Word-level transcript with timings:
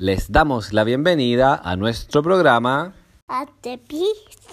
Les 0.00 0.30
damos 0.30 0.72
la 0.72 0.84
bienvenida 0.84 1.56
a 1.56 1.74
nuestro 1.74 2.22
programa. 2.22 2.94
A 3.26 3.46
Tepi, 3.60 4.04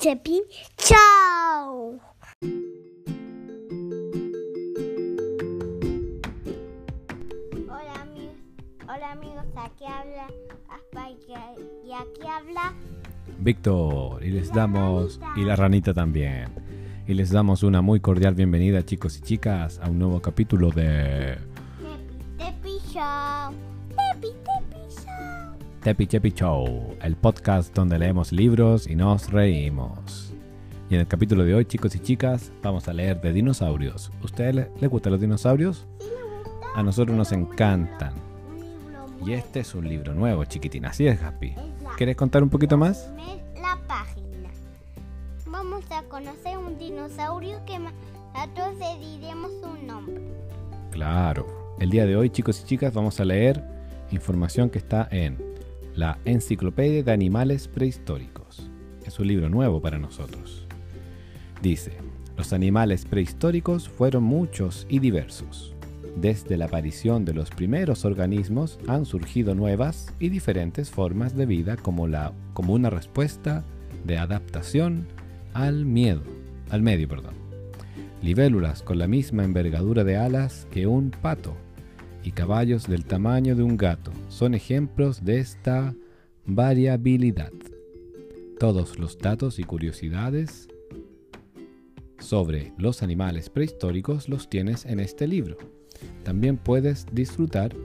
Tepi, 0.02 0.42
chao. 0.76 2.00
Hola 7.62 7.94
amigos, 8.02 8.36
hola 8.88 9.12
amigos, 9.12 9.46
aquí 9.56 9.86
habla 9.86 10.28
Aspa 10.68 11.12
y 11.12 11.92
aquí 11.92 12.28
habla 12.28 12.74
Víctor 13.38 14.24
y 14.24 14.32
les 14.32 14.52
damos 14.52 15.20
y 15.36 15.42
la 15.42 15.56
ranita 15.56 15.94
también. 15.94 16.50
Y 17.06 17.14
les 17.14 17.30
damos 17.30 17.62
una 17.62 17.84
muy 17.84 18.00
cordial 18.00 18.34
bienvenida 18.34 18.84
chicos 18.84 19.20
y 19.20 19.22
chicas 19.22 19.80
a 19.80 19.92
un 19.92 20.00
nuevo 20.00 20.20
capítulo 20.24 20.72
de 20.72 21.38
Tepi, 21.78 22.36
Tepi 22.40 22.80
Show. 22.92 23.75
Tepi, 25.86 26.08
Chepi 26.08 26.32
Show, 26.32 26.98
el 27.00 27.16
podcast 27.16 27.72
donde 27.76 28.00
leemos 28.00 28.32
libros 28.32 28.88
y 28.88 28.96
nos 28.96 29.32
reímos. 29.32 30.34
Y 30.90 30.96
en 30.96 31.02
el 31.02 31.08
capítulo 31.08 31.46
de 31.46 31.54
hoy, 31.54 31.66
chicos 31.66 31.96
y 31.96 32.00
chicas, 32.00 32.52
vamos 32.64 32.88
a 32.88 32.94
leer 32.94 33.22
de 33.22 33.32
dinosaurios. 33.32 34.12
¿Ustedes 34.24 34.56
les, 34.56 34.90
gustan 34.90 35.12
los 35.12 35.22
dinosaurios? 35.22 35.86
A 36.74 36.82
nosotros 36.82 37.16
nos 37.16 37.32
encantan. 37.34 38.16
Y 39.24 39.34
este 39.34 39.60
es 39.60 39.76
un 39.76 39.88
libro 39.88 40.16
nuevo, 40.16 40.44
chiquitín. 40.46 40.88
Así 40.88 41.06
es, 41.06 41.22
Happy. 41.22 41.54
¿Quieres 41.98 42.16
contar 42.16 42.42
un 42.42 42.50
poquito 42.50 42.78
más? 42.78 43.14
La 43.54 43.78
página. 43.88 44.50
Vamos 45.46 45.86
a 45.92 46.02
conocer 46.10 46.58
un 46.58 46.80
dinosaurio 46.80 47.64
que 47.68 47.76
a 47.76 48.48
todos 48.56 48.76
le 48.80 49.06
diremos 49.06 49.52
un 49.62 49.86
nombre. 49.86 50.20
Claro. 50.90 51.76
El 51.80 51.92
día 51.92 52.08
de 52.08 52.16
hoy, 52.16 52.32
chicos 52.32 52.60
y 52.64 52.66
chicas, 52.66 52.92
vamos 52.92 53.20
a 53.20 53.26
leer 53.26 53.64
información 54.10 54.72
que 54.72 54.80
está 54.80 55.08
en 55.12 55.45
la 55.96 56.20
Enciclopedia 56.26 57.04
de 57.04 57.12
Animales 57.12 57.68
Prehistóricos. 57.68 58.70
Es 59.06 59.20
un 59.20 59.28
libro 59.28 59.50
nuevo 59.50 59.82
para 59.82 59.98
nosotros. 59.98 60.68
Dice, 61.62 61.94
los 62.38 62.52
animales 62.52 63.06
prehistóricos 63.06 63.88
fueron 63.88 64.24
muchos 64.24 64.86
y 64.90 65.00
diversos. 65.00 65.74
Desde 66.18 66.58
la 66.58 66.66
aparición 66.66 67.24
de 67.24 67.34
los 67.34 67.50
primeros 67.50 68.04
organismos 68.04 68.80
han 68.88 69.06
surgido 69.06 69.56
nuevas 69.56 70.14
y 70.20 70.30
diferentes 70.30 70.90
formas 70.90 71.36
de 71.36 71.46
vida 71.46 71.78
como, 71.78 72.08
la, 72.08 72.34
como 72.54 72.74
una 72.74 72.90
respuesta 72.90 73.64
de 74.04 74.18
adaptación 74.18 75.08
al 75.54 75.86
miedo, 75.86 76.24
al 76.70 76.82
medio, 76.82 77.08
perdón 77.08 77.46
libélulas 78.26 78.82
con 78.82 78.98
la 78.98 79.08
misma 79.08 79.44
envergadura 79.44 80.04
de 80.04 80.18
alas 80.18 80.68
que 80.72 80.88
un 80.88 81.12
pato 81.12 81.56
y 82.26 82.32
caballos 82.32 82.88
del 82.88 83.06
tamaño 83.06 83.56
de 83.56 83.62
un 83.62 83.78
gato 83.78 84.12
son 84.30 84.56
ejemplos 84.56 85.24
de 85.24 85.38
esta 85.38 85.94
variabilidad. 86.48 87.52
Todos 88.60 88.98
los 88.98 89.20
datos 89.20 89.60
y 89.60 89.64
curiosidades 89.64 90.68
sobre 92.18 92.74
los 92.80 93.04
animales 93.04 93.52
prehistóricos 93.52 94.28
los 94.28 94.50
tienes 94.50 94.86
en 94.86 95.00
este 95.00 95.28
libro. 95.28 95.58
También 96.24 96.58
puedes 96.58 97.06
disfrutar 97.12 97.76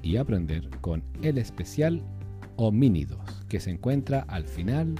y 0.00 0.16
aprender 0.16 0.70
con 0.80 1.02
el 1.22 1.36
especial 1.36 2.02
Homínidos 2.54 3.44
que 3.48 3.58
se 3.58 3.70
encuentra 3.70 4.20
al 4.28 4.44
final 4.44 4.94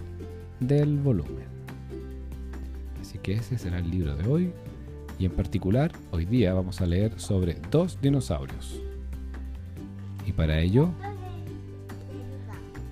del 0.59 0.97
volumen. 0.99 1.47
Así 3.01 3.19
que 3.19 3.35
ese 3.35 3.59
será 3.59 3.79
el 3.79 3.91
libro 3.91 4.17
de 4.17 4.29
hoy. 4.29 4.53
Y 5.19 5.25
en 5.25 5.33
particular, 5.33 5.91
hoy 6.13 6.25
día 6.25 6.55
vamos 6.55 6.81
a 6.81 6.87
leer 6.87 7.19
sobre 7.19 7.57
dos 7.71 7.99
dinosaurios. 8.01 8.81
Y 10.29 10.33
para 10.33 10.61
ello, 10.61 10.91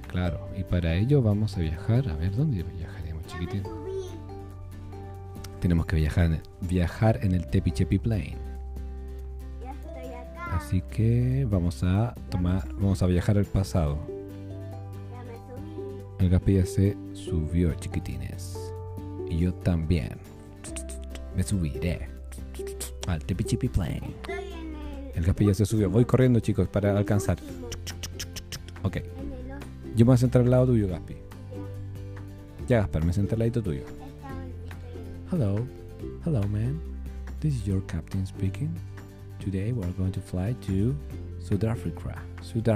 claro, 0.08 0.48
y 0.56 0.64
para 0.64 0.94
ello 0.94 1.20
vamos 1.20 1.54
a 1.58 1.60
viajar. 1.60 2.08
A 2.08 2.16
ver, 2.16 2.34
¿dónde 2.34 2.62
viajaremos, 2.62 3.26
chiquitín? 3.26 3.62
Tenemos 5.60 5.84
que 5.84 5.96
viajar 5.96 6.40
viajar 6.62 7.18
en 7.22 7.32
el 7.32 7.46
Tepi 7.46 7.72
Chepi 7.72 7.98
Plane. 7.98 8.38
Así 10.50 10.80
que 10.80 11.46
vamos 11.50 11.82
a 11.84 12.14
tomar, 12.30 12.66
vamos 12.72 13.02
a 13.02 13.06
viajar 13.06 13.36
al 13.36 13.44
pasado. 13.44 13.98
El 16.18 16.30
Gaspi 16.30 16.54
ya 16.54 16.64
se 16.64 16.96
subió, 17.12 17.74
chiquitines. 17.74 18.58
Y 19.28 19.40
yo 19.40 19.52
también. 19.52 20.16
Me 21.36 21.42
subiré 21.42 22.08
al 23.06 23.22
Tepi 23.22 23.44
Chepi 23.44 23.68
Plane. 23.68 24.55
El. 25.16 25.24
Gaspi 25.24 25.46
ya 25.46 25.54
se 25.54 25.64
subió. 25.64 25.90
Voy 25.90 26.04
corriendo, 26.04 26.40
chicos, 26.40 26.68
para 26.68 26.96
alcanzar. 26.96 27.38
Ok. 28.82 28.98
Yo 29.96 30.04
me 30.04 30.10
voy 30.10 30.14
a 30.14 30.18
sentar 30.18 30.42
al 30.42 30.50
lado 30.50 30.66
tuyo, 30.66 30.88
Gaspi. 30.88 31.16
Ya, 32.68 32.80
Gaspar, 32.80 33.04
me 33.04 33.12
senté 33.12 33.34
al 33.34 33.40
lado 33.40 33.62
tuyo. 33.62 33.82
Hello. 35.32 35.66
Hello, 36.24 36.42
man. 36.48 36.80
This 37.40 37.54
is 37.54 37.66
your 37.66 37.80
captain 37.86 38.26
speaking. 38.26 38.70
Today 39.40 39.72
we 39.72 39.82
are 39.84 39.92
going 39.92 40.12
to 40.12 40.20
fly 40.20 40.54
to 40.66 40.94
South 41.40 41.64
Africa. 41.64 42.20
South. 42.42 42.66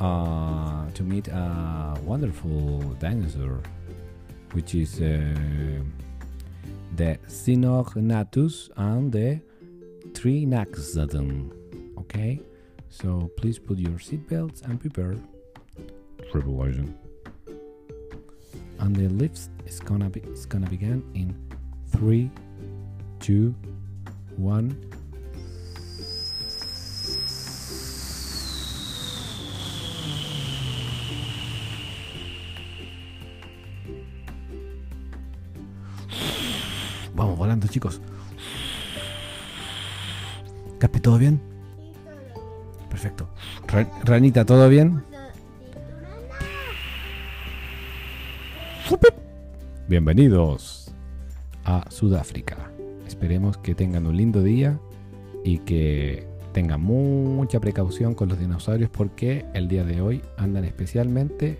Uh, 0.00 0.90
to 0.94 1.02
meet 1.02 1.28
a 1.28 1.94
wonderful 2.04 2.96
dinosaur, 3.00 3.60
which 4.52 4.74
is 4.74 5.00
uh, 5.00 5.18
the 6.94 7.18
Cynochnatus 7.26 8.70
and 8.76 9.12
the 9.12 9.40
Trinaxodon. 10.18 11.52
Okay? 11.96 12.40
So 12.90 13.30
please 13.36 13.56
put 13.60 13.78
your 13.78 13.98
seatbelts 13.98 14.62
and 14.62 14.80
prepare. 14.80 15.14
Triple 16.32 16.56
Revelation. 16.56 16.98
And 18.80 18.96
the 18.96 19.08
lift 19.10 19.48
is 19.64 19.78
gonna 19.78 20.10
be 20.10 20.20
it's 20.20 20.44
gonna 20.44 20.68
begin 20.68 21.04
in 21.14 21.36
three, 21.92 22.32
two, 23.20 23.54
one. 24.36 24.74
Vamos 37.14 37.38
volando, 37.38 37.68
chicos. 37.68 38.00
Caspi, 40.78 41.00
¿todo 41.00 41.18
bien? 41.18 41.40
Perfecto. 42.88 43.28
Ra- 43.66 43.90
Ranita, 44.04 44.44
¿todo 44.44 44.68
bien? 44.68 45.02
Bienvenidos 49.88 50.92
a 51.64 51.84
Sudáfrica. 51.90 52.70
Esperemos 53.06 53.58
que 53.58 53.74
tengan 53.74 54.06
un 54.06 54.16
lindo 54.16 54.42
día 54.42 54.78
y 55.44 55.58
que 55.58 56.26
tengan 56.52 56.80
mucha 56.80 57.60
precaución 57.60 58.14
con 58.14 58.28
los 58.28 58.38
dinosaurios 58.38 58.90
porque 58.90 59.44
el 59.54 59.68
día 59.68 59.84
de 59.84 60.00
hoy 60.00 60.22
andan 60.36 60.64
especialmente 60.64 61.58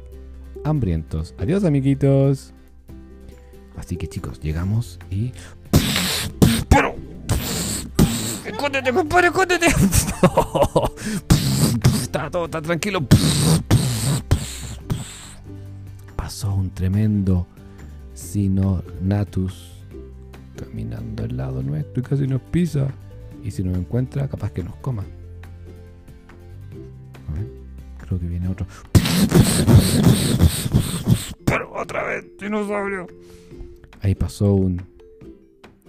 hambrientos. 0.65 1.35
Adiós 1.39 1.65
amiguitos. 1.65 2.53
Así 3.77 3.97
que 3.97 4.09
chicos, 4.09 4.41
llegamos 4.41 4.99
y... 5.11 5.33
¡Pero! 6.69 6.95
¡Escóndete, 8.59 8.93
compadre, 8.93 9.29
escóndete! 9.29 9.67
Está 12.03 12.29
todo 12.29 12.47
está 12.47 12.61
tranquilo. 12.61 13.07
Pasó 16.17 16.53
un 16.53 16.69
tremendo 16.71 17.47
Sinonatus 18.15 19.85
caminando 20.57 21.23
al 21.23 21.37
lado 21.37 21.63
nuestro 21.63 22.01
y 22.01 22.03
casi 22.03 22.27
nos 22.27 22.43
pisa. 22.43 22.89
Y 23.45 23.53
si 23.53 23.63
nos 23.63 23.79
encuentra, 23.79 24.27
capaz 24.27 24.51
que 24.51 24.65
nos 24.65 24.75
coma. 24.79 25.05
A 27.29 27.35
ver, 27.35 27.47
creo 28.01 28.19
que 28.19 28.27
viene 28.27 28.49
otro. 28.49 28.67
Pero 31.45 31.73
otra 31.75 32.03
vez, 32.03 32.25
dinosaurio. 32.41 33.07
Ahí 34.03 34.17
pasó 34.17 34.53
un 34.53 34.83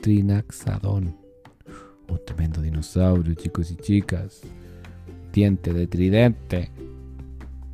Trinaxadón. 0.02 1.29
Un 2.10 2.20
tremendo 2.26 2.62
dinosaurio, 2.62 3.34
chicos 3.36 3.72
y 3.72 3.76
chicas. 3.76 4.42
Diente 5.32 5.74
de 5.74 5.88
tridente. 5.88 6.72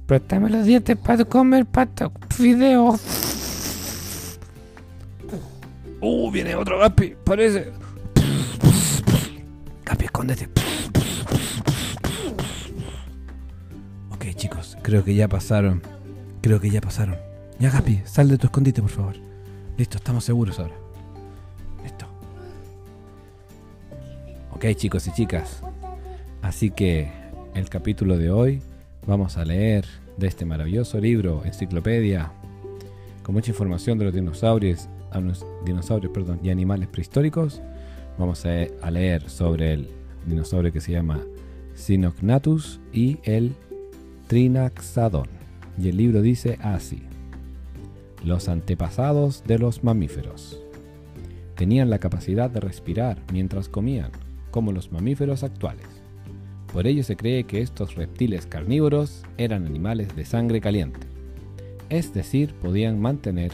Préstame 0.06 0.50
los 0.50 0.66
dientes 0.66 0.98
para 0.98 1.24
comer 1.26 1.66
pato 1.66 2.12
fideo. 2.30 3.00
Uh, 6.02 6.30
viene 6.30 6.54
otro 6.56 6.78
Gaspi, 6.78 7.16
parece. 7.24 7.72
Gaspi, 9.86 10.06
escóndete. 10.06 10.50
Ok, 14.12 14.26
chicos, 14.36 14.78
creo 14.82 15.04
que 15.04 15.16
ya 15.16 15.28
pasaron. 15.28 15.82
Creo 16.42 16.60
que 16.60 16.70
ya 16.70 16.82
pasaron. 16.82 17.16
Ya, 17.58 17.72
Gaspi, 17.72 18.02
sal 18.06 18.28
de 18.28 18.38
tu 18.38 18.48
escondite, 18.48 18.82
por 18.82 18.92
favor. 18.92 19.16
Listo, 19.78 19.98
estamos 19.98 20.24
seguros 20.26 20.60
ahora. 20.60 20.85
Ok, 24.56 24.66
chicos 24.75 25.07
y 25.07 25.12
chicas. 25.12 25.62
Así 26.42 26.72
que 26.72 27.12
el 27.54 27.69
capítulo 27.69 28.18
de 28.18 28.31
hoy 28.31 28.62
Vamos 29.07 29.38
a 29.38 29.46
leer 29.46 29.86
de 30.18 30.25
este 30.25 30.46
maravilloso 30.46 31.00
libro, 31.00 31.44
enciclopedia, 31.46 32.31
con 33.22 33.36
mucha 33.36 33.52
información 33.52 34.00
de 34.00 34.06
los 34.06 34.13
dinosaurios, 34.16 34.90
dinosaurios 35.63 36.12
perdón, 36.12 36.40
y 36.42 36.50
animales 36.50 36.88
prehistóricos. 36.88 37.62
Vamos 38.18 38.46
a, 38.46 38.90
leer 38.90 39.30
sobre 39.30 39.74
el 39.74 39.90
dinosaurio 40.25 40.74
que 40.74 40.81
se 40.81 40.92
llama 40.92 41.22
Sinognathus 41.75 42.80
y 42.92 43.19
el 43.24 43.54
Trinaxadon. 44.28 45.28
Y 45.78 45.90
el 45.90 45.98
libro 45.98 46.24
dice 46.24 46.58
así: 46.63 47.04
Los 48.24 48.50
antepasados 48.50 49.44
de 49.46 49.60
los 49.60 49.84
mamíferos 49.84 50.60
tenían 51.56 51.92
la 51.92 52.00
capacidad 52.00 52.50
de 52.50 52.60
respirar 52.60 53.19
mientras 53.31 53.69
comían, 53.69 54.10
como 54.56 54.72
los 54.72 54.90
mamíferos 54.90 55.44
actuales. 55.44 55.86
Por 56.72 56.88
ello 56.88 57.04
se 57.04 57.18
cree 57.18 57.44
que 57.44 57.60
estos 57.60 57.96
reptiles 57.96 58.46
carnívoros 58.46 59.24
eran 59.38 59.66
animales 59.66 60.16
de 60.16 60.24
sangre 60.24 60.62
caliente, 60.62 61.02
es 61.90 62.13
decir, 62.13 62.54
podían 62.54 63.02
mantener 63.02 63.52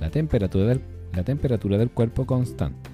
la 0.00 0.10
temperatura 0.10 1.78
del, 1.78 1.90
cuerpo 1.90 2.26
constante. 2.26 2.90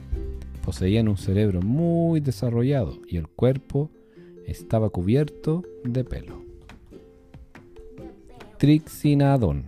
Poseían 0.66 1.08
un 1.08 1.16
cerebro 1.16 1.62
muy 1.62 2.20
desarrollado 2.20 3.00
y 3.08 3.16
el 3.16 3.26
cuerpo 3.26 3.90
estaba 4.46 4.90
cubierto 4.90 5.64
de 5.82 6.04
pelo. 6.04 6.42
Trixinadon. 8.58 9.64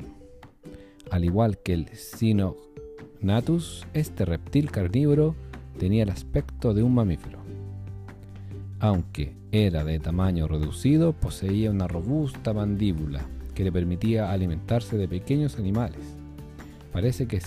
Al 1.10 1.24
igual 1.24 1.56
que 1.56 1.72
el 1.72 1.88
Sinognathus, 1.88 3.86
este 3.94 4.26
reptil 4.26 4.70
carnívoro 4.70 5.34
tenía 5.78 6.02
el 6.02 6.10
aspecto 6.10 6.74
de 6.74 6.82
un 6.82 6.92
mamífero. 6.92 7.37
Aunque 8.80 9.34
era 9.50 9.84
de 9.84 9.98
tamaño 9.98 10.46
reducido, 10.46 11.12
poseía 11.12 11.70
una 11.70 11.88
robusta 11.88 12.52
mandíbula 12.52 13.26
que 13.54 13.64
le 13.64 13.72
permitía 13.72 14.30
alimentarse 14.30 14.96
de 14.96 15.08
pequeños 15.08 15.58
animales. 15.58 15.98
Parece 16.92 17.26
que, 17.26 17.40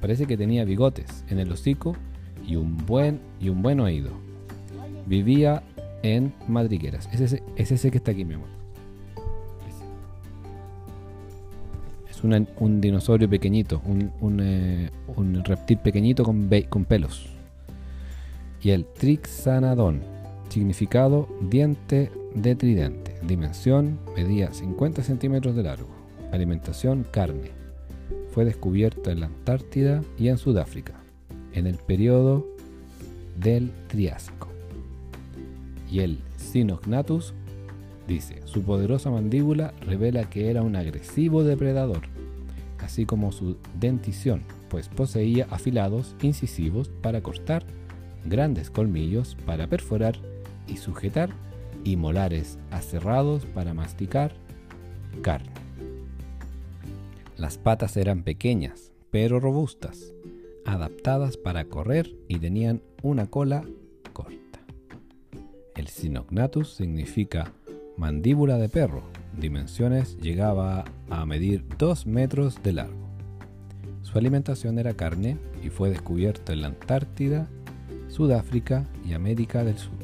parece 0.00 0.26
que 0.26 0.36
tenía 0.36 0.64
bigotes 0.64 1.24
en 1.28 1.38
el 1.38 1.52
hocico 1.52 1.94
y 2.46 2.56
un 2.56 2.78
buen, 2.86 3.20
y 3.38 3.50
un 3.50 3.60
buen 3.60 3.80
oído. 3.80 4.10
Vivía 5.06 5.62
en 6.02 6.32
madrigueras. 6.48 7.08
Es 7.12 7.20
ese, 7.20 7.42
es 7.56 7.70
ese 7.70 7.90
que 7.90 7.98
está 7.98 8.12
aquí, 8.12 8.24
mi 8.24 8.34
amor. 8.34 8.48
Es 12.08 12.22
un 12.24 12.80
dinosaurio 12.80 13.28
pequeñito, 13.28 13.82
un, 13.84 14.40
eh, 14.40 14.90
reptil 15.44 15.78
pequeñito 15.78 16.24
con, 16.24 16.48
con 16.68 16.84
pelos. 16.84 17.28
Y 18.62 18.70
el 18.70 18.86
Trixanadon 18.86 20.11
Significado, 20.52 21.30
diente 21.40 22.12
de 22.34 22.54
tridente. 22.54 23.14
Dimensión, 23.26 23.98
medía 24.14 24.52
50 24.52 25.02
centímetros 25.02 25.56
de 25.56 25.62
largo. 25.62 25.88
Alimentación, 26.30 27.06
carne. 27.10 27.52
Fue 28.32 28.44
descubierto 28.44 29.10
en 29.10 29.20
la 29.20 29.26
Antártida 29.28 30.02
y 30.18 30.28
en 30.28 30.36
Sudáfrica, 30.36 30.92
en 31.54 31.66
el 31.66 31.78
periodo 31.78 32.46
del 33.40 33.70
Triásico. 33.88 34.48
Y 35.90 36.00
el 36.00 36.18
Sinognathus 36.36 37.32
dice, 38.06 38.42
su 38.44 38.60
poderosa 38.62 39.10
mandíbula 39.10 39.72
revela 39.80 40.28
que 40.28 40.50
era 40.50 40.60
un 40.60 40.76
agresivo 40.76 41.44
depredador, 41.44 42.02
así 42.78 43.06
como 43.06 43.32
su 43.32 43.56
dentición, 43.80 44.42
pues 44.68 44.90
poseía 44.90 45.46
afilados 45.48 46.14
incisivos 46.20 46.90
para 47.00 47.22
cortar, 47.22 47.64
grandes 48.26 48.68
colmillos 48.68 49.34
para 49.46 49.66
perforar 49.66 50.20
y 50.66 50.76
sujetar 50.76 51.30
y 51.84 51.96
molares 51.96 52.58
aserrados 52.70 53.46
para 53.46 53.74
masticar 53.74 54.32
carne. 55.22 55.52
Las 57.36 57.58
patas 57.58 57.96
eran 57.96 58.22
pequeñas, 58.22 58.92
pero 59.10 59.40
robustas, 59.40 60.12
adaptadas 60.64 61.36
para 61.36 61.64
correr 61.64 62.14
y 62.28 62.38
tenían 62.38 62.82
una 63.02 63.26
cola 63.26 63.64
corta. 64.12 64.60
El 65.74 65.88
Sinognathus 65.88 66.74
significa 66.74 67.52
mandíbula 67.96 68.58
de 68.58 68.68
perro. 68.68 69.02
Dimensiones 69.38 70.18
llegaba 70.18 70.84
a 71.10 71.26
medir 71.26 71.64
2 71.78 72.06
metros 72.06 72.62
de 72.62 72.74
largo. 72.74 73.08
Su 74.02 74.18
alimentación 74.18 74.78
era 74.78 74.94
carne 74.94 75.38
y 75.64 75.70
fue 75.70 75.88
descubierto 75.88 76.52
en 76.52 76.60
la 76.60 76.68
Antártida, 76.68 77.48
Sudáfrica 78.08 78.86
y 79.06 79.14
América 79.14 79.64
del 79.64 79.78
Sur 79.78 80.01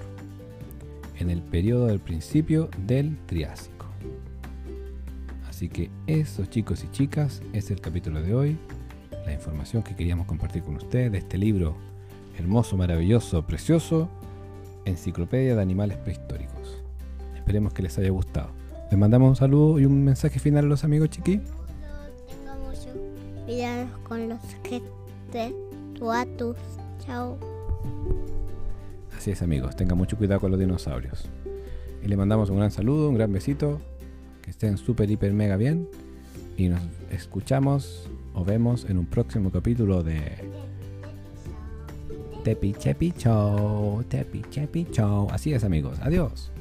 en 1.19 1.31
el 1.31 1.43
periodo 1.43 1.87
del 1.87 2.01
principio 2.01 2.71
del 2.87 3.19
Triásico. 3.27 3.87
Así 5.49 5.69
que 5.69 5.91
eso 6.07 6.47
chicos 6.47 6.85
y 6.85 6.91
chicas 6.91 7.43
es 7.53 7.71
el 7.71 7.81
capítulo 7.81 8.23
de 8.23 8.35
hoy, 8.35 8.59
la 9.27 9.33
información 9.33 9.83
que 9.83 9.97
queríamos 9.97 10.27
compartir 10.27 10.63
con 10.63 10.77
ustedes 10.77 11.13
de 11.13 11.19
este 11.19 11.37
libro 11.37 11.77
hermoso, 12.39 12.77
maravilloso, 12.77 13.45
precioso, 13.45 14.09
Enciclopedia 14.85 15.57
de 15.57 15.63
Animales 15.63 15.99
Prehistóricos. 15.99 16.83
Esperemos 17.35 17.73
que 17.73 17.83
les 17.83 17.99
haya 17.99 18.11
gustado. 18.11 18.51
Les 18.91 18.99
mandamos 18.99 19.29
un 19.29 19.37
saludo 19.37 19.79
y 19.79 19.85
un 19.85 20.05
mensaje 20.05 20.39
final 20.39 20.65
a 20.65 20.69
los 20.69 20.85
amigos 20.85 21.11
chiqui. 21.11 21.41
Cuidado 23.45 23.89
con 24.07 24.29
los 24.29 24.41
que 24.63 24.81
tuatus. 25.99 26.57
Chao. 27.05 27.37
Así 29.19 29.33
es 29.33 29.43
amigos, 29.43 29.75
tengan 29.75 29.99
mucho 29.99 30.17
cuidado 30.17 30.41
con 30.41 30.53
los 30.53 30.61
dinosaurios. 30.61 31.25
Y 32.05 32.07
le 32.07 32.17
mandamos 32.17 32.51
un 32.51 32.59
gran 32.59 32.71
saludo, 32.71 33.09
un 33.09 33.17
gran 33.17 33.33
besito, 33.33 33.81
que 34.43 34.53
estén 34.53 34.79
súper, 34.79 35.11
hiper, 35.11 35.33
mega 35.33 35.57
bien. 35.57 35.89
Y 36.57 36.69
nos 36.69 36.81
escuchamos 37.11 38.09
o 38.33 38.45
vemos 38.45 38.87
en 38.89 38.97
un 38.97 39.07
próximo 39.07 39.51
capítulo 39.51 40.05
de 40.05 40.21
Tepi 42.45 42.75
Chepi 42.75 43.13
Show, 43.19 44.05
Tepi 44.05 44.43
Chepi 44.51 44.87
Show. 44.93 45.27
Así 45.33 45.53
es 45.53 45.65
amigos, 45.65 45.99
adiós. 46.01 46.53